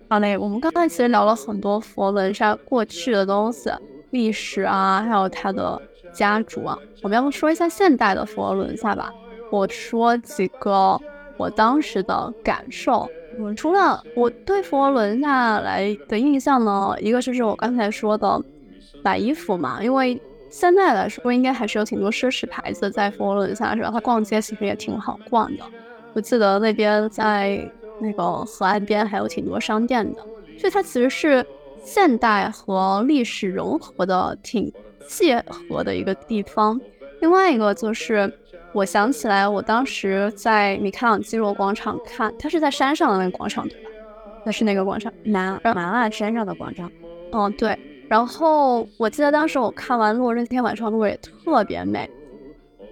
[0.10, 3.70] 好嘞，我们刚才其实聊了很多佛罗伦萨过去的东西，
[4.12, 5.82] 历史啊，还有它的
[6.13, 6.78] 家族啊。
[7.02, 9.13] 我们要不说一下现代的佛罗伦萨吧？
[9.52, 10.99] 我说几个
[11.38, 13.10] 我当时的感受。
[13.39, 18.41] 我除了我对佛罗伦萨来的印象呢，一个就是我刚才说的
[19.04, 23.89] 买衣服嘛，因为现在来说应该还是有挺多奢侈牌子在佛罗伦萨，是吧？
[23.91, 25.63] 它逛街其实也挺好逛的。
[26.13, 27.69] 我记得那边在。
[27.99, 30.21] 那个河岸边还有挺多商店的，
[30.58, 31.45] 所以它其实是
[31.86, 34.69] 现代和历史融合的挺
[35.08, 35.36] 契
[35.70, 36.80] 合的一个地方。
[37.22, 38.32] 另外一个就是，
[38.74, 43.89] 我想起来我当时在米开朗基罗广场看，它是在山上的那个广场对吧？
[44.46, 46.92] 那是那个广场，南南岸山上的广场。
[47.32, 47.78] 嗯，对。
[48.10, 52.10] 然后我记得当时我看完落日那天晚上，落日也特别美。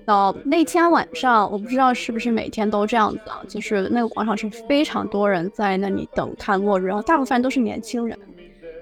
[0.03, 8.17] 到那天晚上，我不知道是不是每天都这样子啊，就是那个广场是非常多人在那里等看落日，然后大部分都是年轻人。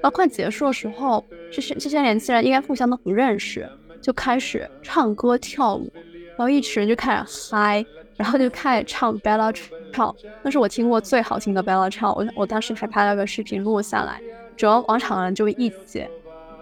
[0.02, 3.70] 到快结束的时候，这些这些年轻人应该互相都不认识，
[4.02, 5.92] 就开始唱歌跳舞，
[6.38, 7.86] 然后一群人就开始嗨，
[8.16, 9.54] 然后就开始唱 Bella
[9.94, 14.22] Ciao，那是我听过最好听的 Bella Ciao，我我当时还拍了个视频录下来，
[14.56, 16.08] 整个广场人就一起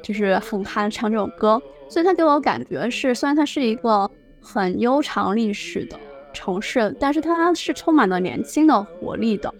[0.01, 4.09] 就是很嗨唱这首歌，所以他给我感觉是，虽然它是一个。
[4.39, 5.99] 很悠长历史的
[6.31, 9.53] 城市，但是它是充满了年轻的活力的。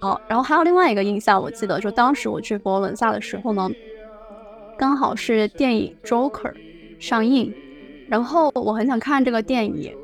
[0.00, 3.68] 哦，然后还有另外一个印象，我记得就当时我去佛罗伦萨的时候呢，
[4.78, 6.52] 刚好是电影《Joker》
[6.98, 7.52] 上映，
[8.08, 9.94] 然后我很想看这个电影，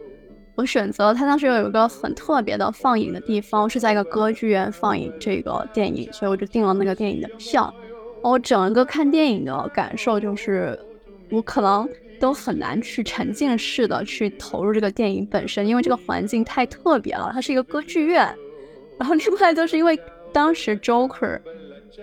[0.55, 7.72] 我选择它当时有一个很特别的放映的地方，是在一个歌剧院放映这个电影，所以我就订了那个电影的票。
[8.22, 10.78] 我整个看电影的感受就是，
[11.31, 11.88] 我可能。
[12.20, 17.33] 都很难去沉浸式的去投入这个电影本身，因为这个环境太特别了。
[17.35, 18.33] 它是一个歌剧院，
[19.03, 19.99] 然后另外就是因为
[20.33, 21.41] 当时 Joker，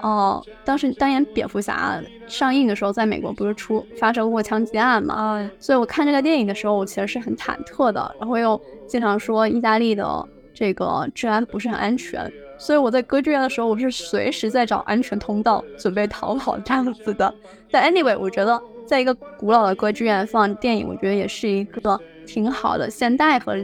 [0.01, 17.33] 哦，当时当年蝙蝠侠上映的时候，在美国不是出发生过枪击案嘛，啊，所以我看这个电影的时候，我其实是很忐忑的，然后又经常说意大利的这个治安不是很安全，所以我在歌剧院的时候，我是随时在找安全通道，准备逃跑这样子的。
[17.71, 18.61] 但 anyway，我觉得。
[18.89, 23.55] 在一个古老的歌剧院放电影，我觉得也是一个挺好的现代和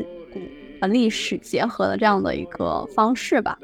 [0.87, 3.57] 历史结合的这样的一个方式吧。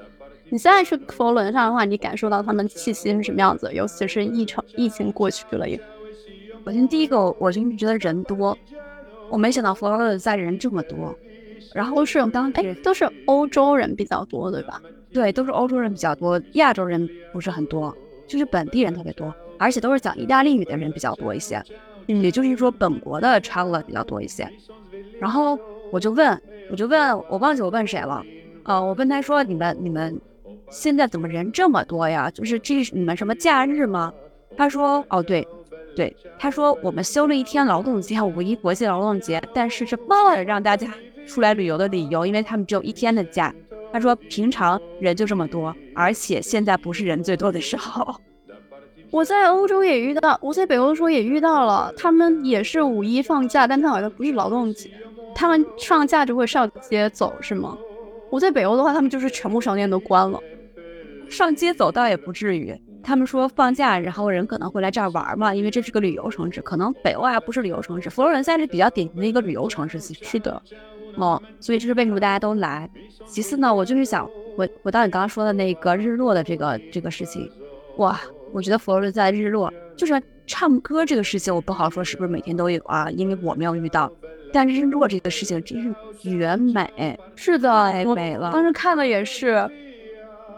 [0.49, 3.71] 你现在去佛罗伦萨的话，你感受到他们气息是什么样子？
[3.73, 5.83] 尤其是疫情疫情过去了以后，
[6.65, 8.57] 首先第一个，我就觉得人多，
[9.29, 11.15] 我没想到佛罗伦萨人这么多，
[11.73, 14.81] 然后是当哎都是欧洲人比较多，对吧？
[15.13, 17.95] 对，都是欧洲人比较多，亚洲人不是很多，
[18.27, 19.33] 就是本地人特别多。
[19.57, 21.63] 而且都是讲意大利语的人比较多一些，
[22.07, 24.45] 嗯，也就是说本国的 traveler 比较多一些。
[25.19, 25.57] 然后
[25.91, 28.23] 我就问，我就问我忘记我问谁了，
[28.63, 30.19] 呃，我问他说你们你们
[30.69, 32.31] 现在怎么人这么多呀？
[32.31, 34.13] 就是这是你们什么假日吗？
[34.55, 35.45] 他说哦对
[35.95, 40.87] 对，他说我们休了一天劳动节，五一国际劳动节，但是是为了让大家
[41.27, 43.53] 出来旅游的理由，因为他们只有一天的假。
[43.91, 48.15] 他说平常人就这么多，而且现在不是人最多的时候。
[49.11, 54.89] 我在欧洲也遇到，我在北欧的时候也遇到了，他们也是五一放假，但他好像不是劳动节，
[55.33, 57.77] 他们放假就会上街走是吗？
[58.29, 60.39] 我在北欧的话，他们就是全部商店都关了。
[61.29, 66.61] 上街走倒也不至于，他们说放假，然后人可能会来这儿玩嘛，因为这是个旅游城市。
[66.61, 69.99] 可能北欧还不是旅游城市，佛罗伦萨是比较典型的一个旅游城市。
[69.99, 70.61] 是的，
[71.15, 72.89] 哦，所以这是为什么大家都来。
[73.25, 77.49] 其次呢，我就是想，我我到你刚刚说的那个日落的这个这个事情，
[77.97, 78.19] 哇，
[78.53, 84.11] 我觉得佛罗伦萨日落就是唱歌这个事情，我不好说是不是每天都有啊，因为我没有遇到。
[84.53, 88.51] 但日落这个事情真是绝美，是的，太美了。
[88.51, 89.69] 当时看的也是。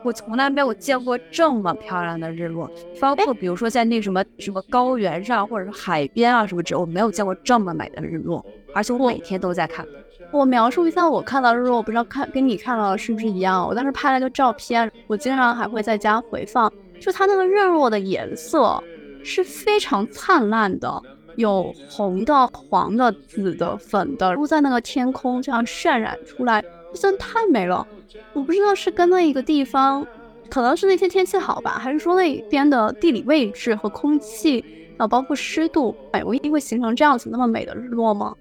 [0.05, 9.87] 我从来没有见过这么漂亮的日落，包括比如说在那什么什么高原上，或者是海边啊什么之类，我没有见过这么美的日落，而且我每天都在看。
[10.29, 13.65] 我描述一下我看到日落，我不知道看跟你看到的是不是一样。
[13.65, 16.69] 我当时拍了个照片，我经常还会在家回放。
[16.99, 18.83] 就它那个日落的颜色
[19.23, 21.01] 是非常灿烂的，
[21.35, 27.85] 有红的、黄的、紫的、粉的，落在那个天空这样渲染出来，真的太美了。
[28.33, 30.05] 我不知道是跟那一个地方，
[30.49, 34.63] 可能是那天天气好吧，还是说那边的地理位置和空气，
[34.97, 38.35] 啊，包括湿度，哎，我一定会形成这样子那么美的日落吗？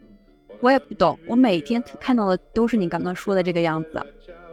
[0.61, 4.01] 我也不懂，我每天看到的都是你刚刚说的这个样子，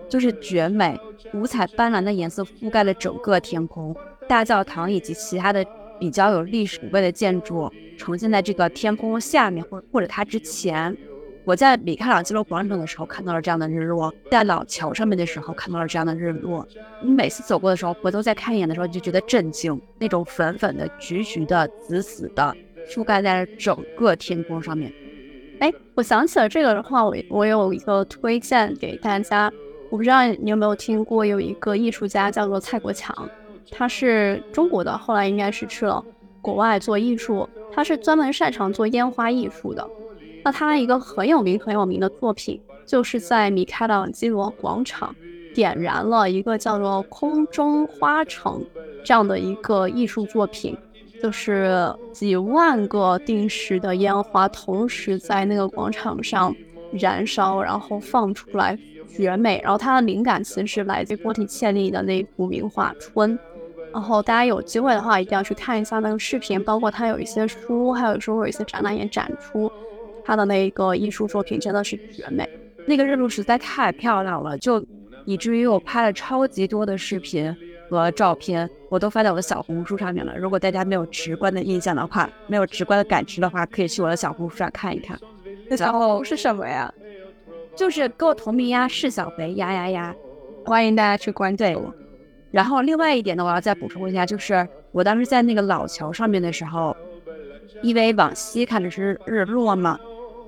[0.09, 0.99] 就是绝美，
[1.33, 3.95] 五彩斑斓的颜色覆盖了整个天空，
[4.27, 5.63] 大教堂以及其他的
[5.99, 10.95] 比较有历史古味的建筑呈现在这个天空下面，或或者它之前。
[11.45, 16.67] 我在米开朗基罗广场的时候看到了这样的日落，在老桥上面的时候看到了这样的日落。
[17.01, 19.81] 你每次走过的时候，回头再看一眼的时候，你就觉得震惊。
[19.97, 22.55] 那种粉粉的、橘橘的、紫紫的，
[22.91, 24.93] 覆盖在了整个天空上面。
[25.59, 29.51] 哎，我想起了这个的话，我我有一个推荐给大家。
[29.89, 33.27] 我不知道你有没有听过，有一个艺术家叫做蔡国强，
[33.71, 36.03] 他是中国的，后来应该是去了
[36.41, 37.47] 国外做艺术。
[37.71, 39.87] 他是专门擅长做烟花艺术的。
[40.43, 45.15] 那他一个很有名很有名的作品，就是在米开朗基罗广场
[45.53, 48.65] 点燃了一个叫做“空中花城”
[49.05, 50.75] 这样的一个艺术作品，
[51.21, 56.55] 就是几万个定时的烟花同时在那个广场上
[56.93, 58.77] 燃烧，然后放出来，
[59.07, 59.61] 绝美。
[59.61, 63.37] 然后它的灵感其实是来自波提切利的那幅名画《春》。
[63.91, 69.71] 然后大家有机会的话，一定要去看一下那个视频，包括他有一些书，还有时候有一些展览也展出。
[70.23, 72.47] 他的那个艺术作品真的是绝美，
[72.85, 74.85] 那个日落实在太漂亮了，就
[75.25, 77.55] 以至于我拍了超级多的视频
[77.89, 80.37] 和照片，我都发在我的小红书上面了。
[80.37, 85.17] 如果大家没有直观的印象的话，没有直观的感知的话，可以去我的小红书上看一看。
[85.67, 86.93] 那小红是什么呀？
[87.75, 90.15] 就是跟我同名呀，是小肥呀呀呀，
[90.63, 91.63] 欢迎大家去关注。
[92.51, 96.95] 然后另外一点呢，我要再补充一下，就是我当时在那个老桥上面的时候，
[97.81, 99.99] 因为往西看的是日落嘛。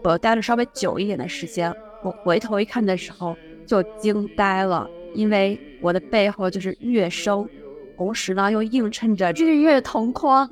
[0.03, 1.71] 我待了稍微久一点的时间，
[2.03, 3.37] 我回头一看的时候
[3.67, 7.47] 就惊呆了，因为我的背后就是月升，
[7.95, 10.49] 同时呢又映衬着日月同框，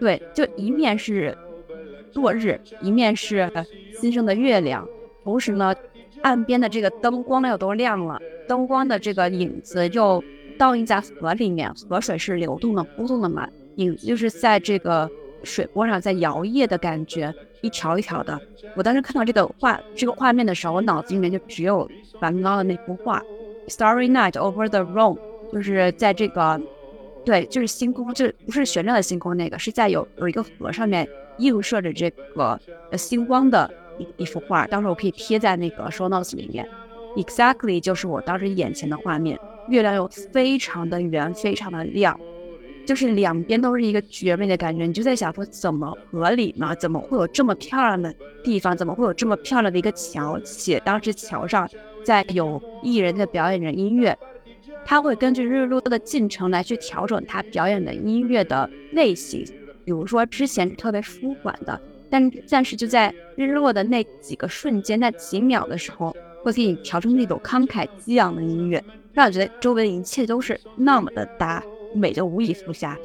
[0.00, 1.38] 对，就一面是
[2.14, 3.48] 落日，一面是
[4.00, 4.84] 新生的月亮，
[5.22, 5.72] 同时呢
[6.22, 10.20] 岸边的这个灯光又都亮了，灯光的这个影子又
[10.60, 15.10] 倒映在河里面，河水是流动的、波动的嘛，影就是在这个
[15.42, 17.34] 水波上在摇曳的感觉。
[17.62, 18.38] 一条一条的，
[18.74, 21.86] 我当时看到这个画这个画面的时候，我脑子里面就只有
[22.18, 23.20] 梵高的那幅画
[23.68, 25.18] 《Starry Night Over the Rhone》，
[25.52, 26.58] 就是在这个，
[27.22, 32.58] 对，就是星空，就不是旋转的星空那个，是在有有一个河上面映射着这个
[32.90, 34.66] 呃星光的一一幅画。
[34.66, 36.66] 到时候我可以贴在那个 show notes 里面。
[37.16, 39.38] Exactly，就是我当时眼前的画面，
[39.70, 42.18] 月亮又非常的圆，非常的亮。
[42.86, 46.74] 就是两边都是一个绝美的感觉，你就在想说怎么合理呢？
[46.76, 48.76] 怎么会有这么漂亮的地方？
[48.76, 50.40] 怎么会有这么漂亮的一个桥？
[50.40, 51.68] 且当时桥上
[52.04, 54.16] 在有艺人在表演着音乐，
[54.84, 59.44] 他会根据日落的进程来去调整他表演的音乐的类型。
[59.84, 61.80] 比如说之前特别舒缓的，
[62.10, 68.82] 但但是就在日落的那几个瞬间、那几秒的时候，会给你调成那种慷慨激昂的音乐，
[69.12, 71.62] 让你觉得周围的一切都是那么的搭。
[71.92, 72.96] 美的无以复加。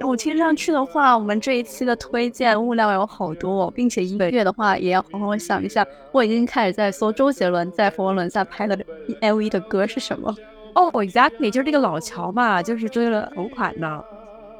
[0.00, 5.86] 我听上去的话，我们这一期的推荐物料有好多，并且音乐的话也要好好想一下。
[6.10, 8.78] 我已经开始在搜周杰伦在佛罗伦萨拍的
[9.20, 10.34] MV 的歌是什么。
[10.74, 14.04] 哦，Exactly，就是这个老乔嘛，就是追了同款的。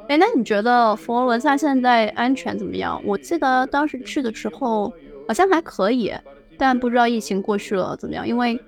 [0.09, 3.01] 哎，那你觉得佛罗伦萨现在安全怎么样？
[3.03, 4.93] 我记得当时去的时候
[5.27, 6.13] 好像还可以，
[6.59, 8.61] 但不知道疫情过去了怎么样，因为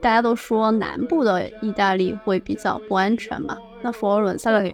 [0.00, 3.56] 大家都说南部的意大利会比较不安全嘛。
[3.82, 4.72] 那佛罗伦萨的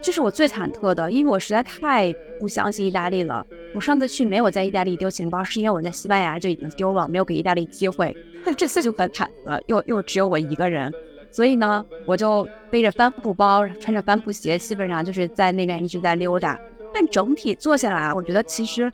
[0.00, 3.44] 这是我最忐忑的，因为我实在太不相信意大利了。
[3.74, 8.16] 我上次去没有在意大利丢钱包，是因为我在西班牙就已经丢了，没有给意大利机会。
[8.44, 10.92] 但这次就很忐忑，又又只有我一个人，
[11.32, 16.58] 所以呢，我就背着帆布包，穿着帆布鞋，基本上就是在那边一直在溜达。
[16.94, 18.90] 但整体做下来，我觉得其实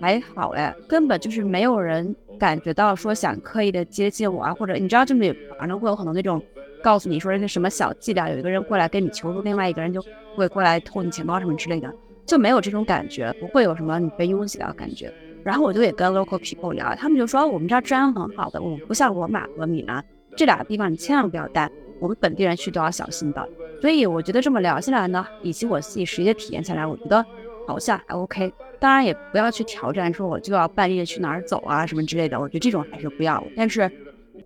[0.00, 6.42] 还好嘞，根本就是没有人感觉到说想刻意的接近我啊，或者你知道，就是反正会有很多那种。
[6.82, 10.00] 告诉你说那什么小伎俩，有一个人过来跟你求助，另外一个人就
[10.36, 11.92] 会过来偷你钱包什么之类的，
[12.24, 15.12] 就没有这种感觉，不会有什么你被拥挤的感觉。
[15.42, 20.04] 然后我就也跟 local people 聊，他们就说我们这儿治安很好的，我们不像罗马和米兰
[20.36, 21.68] 这俩地方，你千万不要带，
[21.98, 23.48] 我们本地人去都要小心的。
[23.80, 27.24] 所以我觉得这么聊下来呢，以及我自己实际体验下来，我觉得
[27.66, 28.52] 好像还 OK。
[28.78, 33.42] 当然也不要去挑战说我就要半夜去哪儿走啊什么之类的，我觉得这种还是不要。
[33.56, 33.90] 但是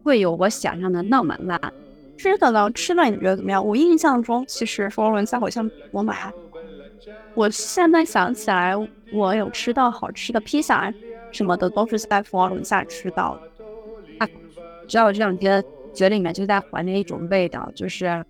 [0.03, 1.61] 会有我想象的那么烂。
[2.17, 2.71] 吃的呢？
[2.73, 3.67] 吃的你觉得怎么样？
[3.67, 6.31] 我印象中，其实佛罗伦萨好像我买，
[7.35, 8.75] 我现在想起来，
[9.11, 10.93] 我有吃到好吃的披萨
[11.33, 13.65] 什么的，都是在佛罗伦萨吃到的。
[14.19, 14.29] 啊，
[14.87, 15.65] 知道我这两天
[15.95, 18.23] 嘴里面就在怀念一种味道，就是，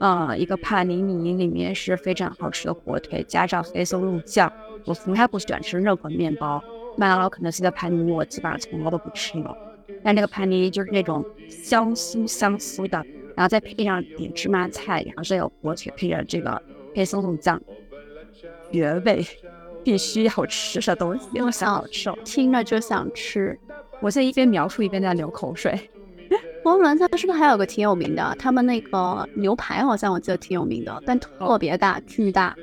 [0.00, 4.52] 嗯，一个帕尼尼里面是非常好吃的火腿，加上黑松露酱。
[4.84, 6.62] 我从来不喜欢吃任何面包，
[6.96, 9.56] 麦当劳、肯德基的帕尼尼我基本上从来都不吃了。
[10.04, 13.04] 但这个帕尼尼就是那种香酥香酥的。
[13.36, 16.60] 然后再配上点芝麻菜，然后再有火腿，配着这个
[16.92, 17.60] 黑松露酱，
[18.72, 19.24] 绝味，
[19.84, 21.28] 必须要吃的东西。
[21.34, 23.56] 又想好吃，听着就想吃。
[24.00, 25.88] 我现在一边描述一边在流口水。
[26.68, 28.36] 佛罗伦萨是不是还有个挺有名的？
[28.38, 32.54] 他们那个牛排好像我记得挺有名的，但特别大，巨大。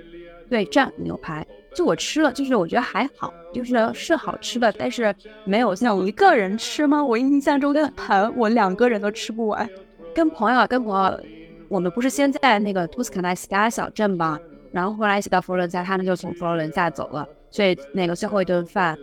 [0.47, 1.43] 对，这样牛排，
[1.73, 7.03] 就我吃了，就是我觉得还好，就是是好吃的，但是没有像一个人吃吗？
[7.03, 9.67] 我印象中的盘，我两个人都吃不完。
[10.13, 11.19] 跟朋友，跟朋友，
[11.67, 14.39] 我们不是先在那个托斯卡纳西达小镇吗？
[14.71, 18.95] 然后后来一起到佛罗伦萨，他们就从佛罗伦萨走了，所以那个最后一顿饭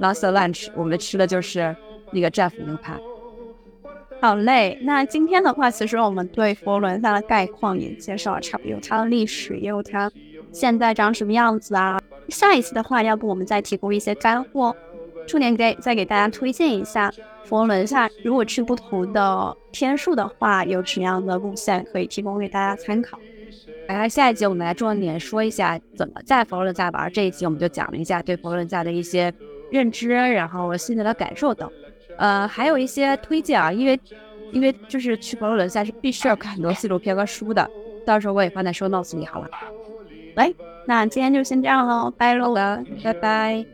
[0.00, 1.76] ，last lunch，我们吃的就是
[2.10, 2.98] 那个 Jeff 牛排。
[4.20, 10.10] 好嘞，那今天的话，其实我们对佛罗伦萨的概况也介绍了差不多，它的历史，也有它
[10.52, 11.98] 现在长什么样子啊。
[12.28, 14.76] 下一次的话，要不我们再提供一些干货，
[15.26, 17.10] 重点给再给大家推荐一下。
[17.44, 23.18] 佛罗伦萨如果去不同的天数的话，有什么样的路线可以提供给大家参考？
[23.88, 27.10] 来，下一集我们来重点说一下怎么在佛罗伦萨玩。
[27.10, 29.32] 这一集我们就讲了一下对佛罗伦萨的一些
[29.72, 31.68] 认知，然后心得的感受等。
[32.16, 33.98] 呃，还有一些推荐啊，因为
[34.52, 37.68] 因为就是去佛罗伦萨是必须要看很多纪录片和书的，
[38.04, 39.48] 到时候我也放在 show notes 里好了。
[40.36, 40.52] 来，
[40.86, 42.54] 那今天就先这样喽，拜喽，
[43.02, 43.64] 拜拜。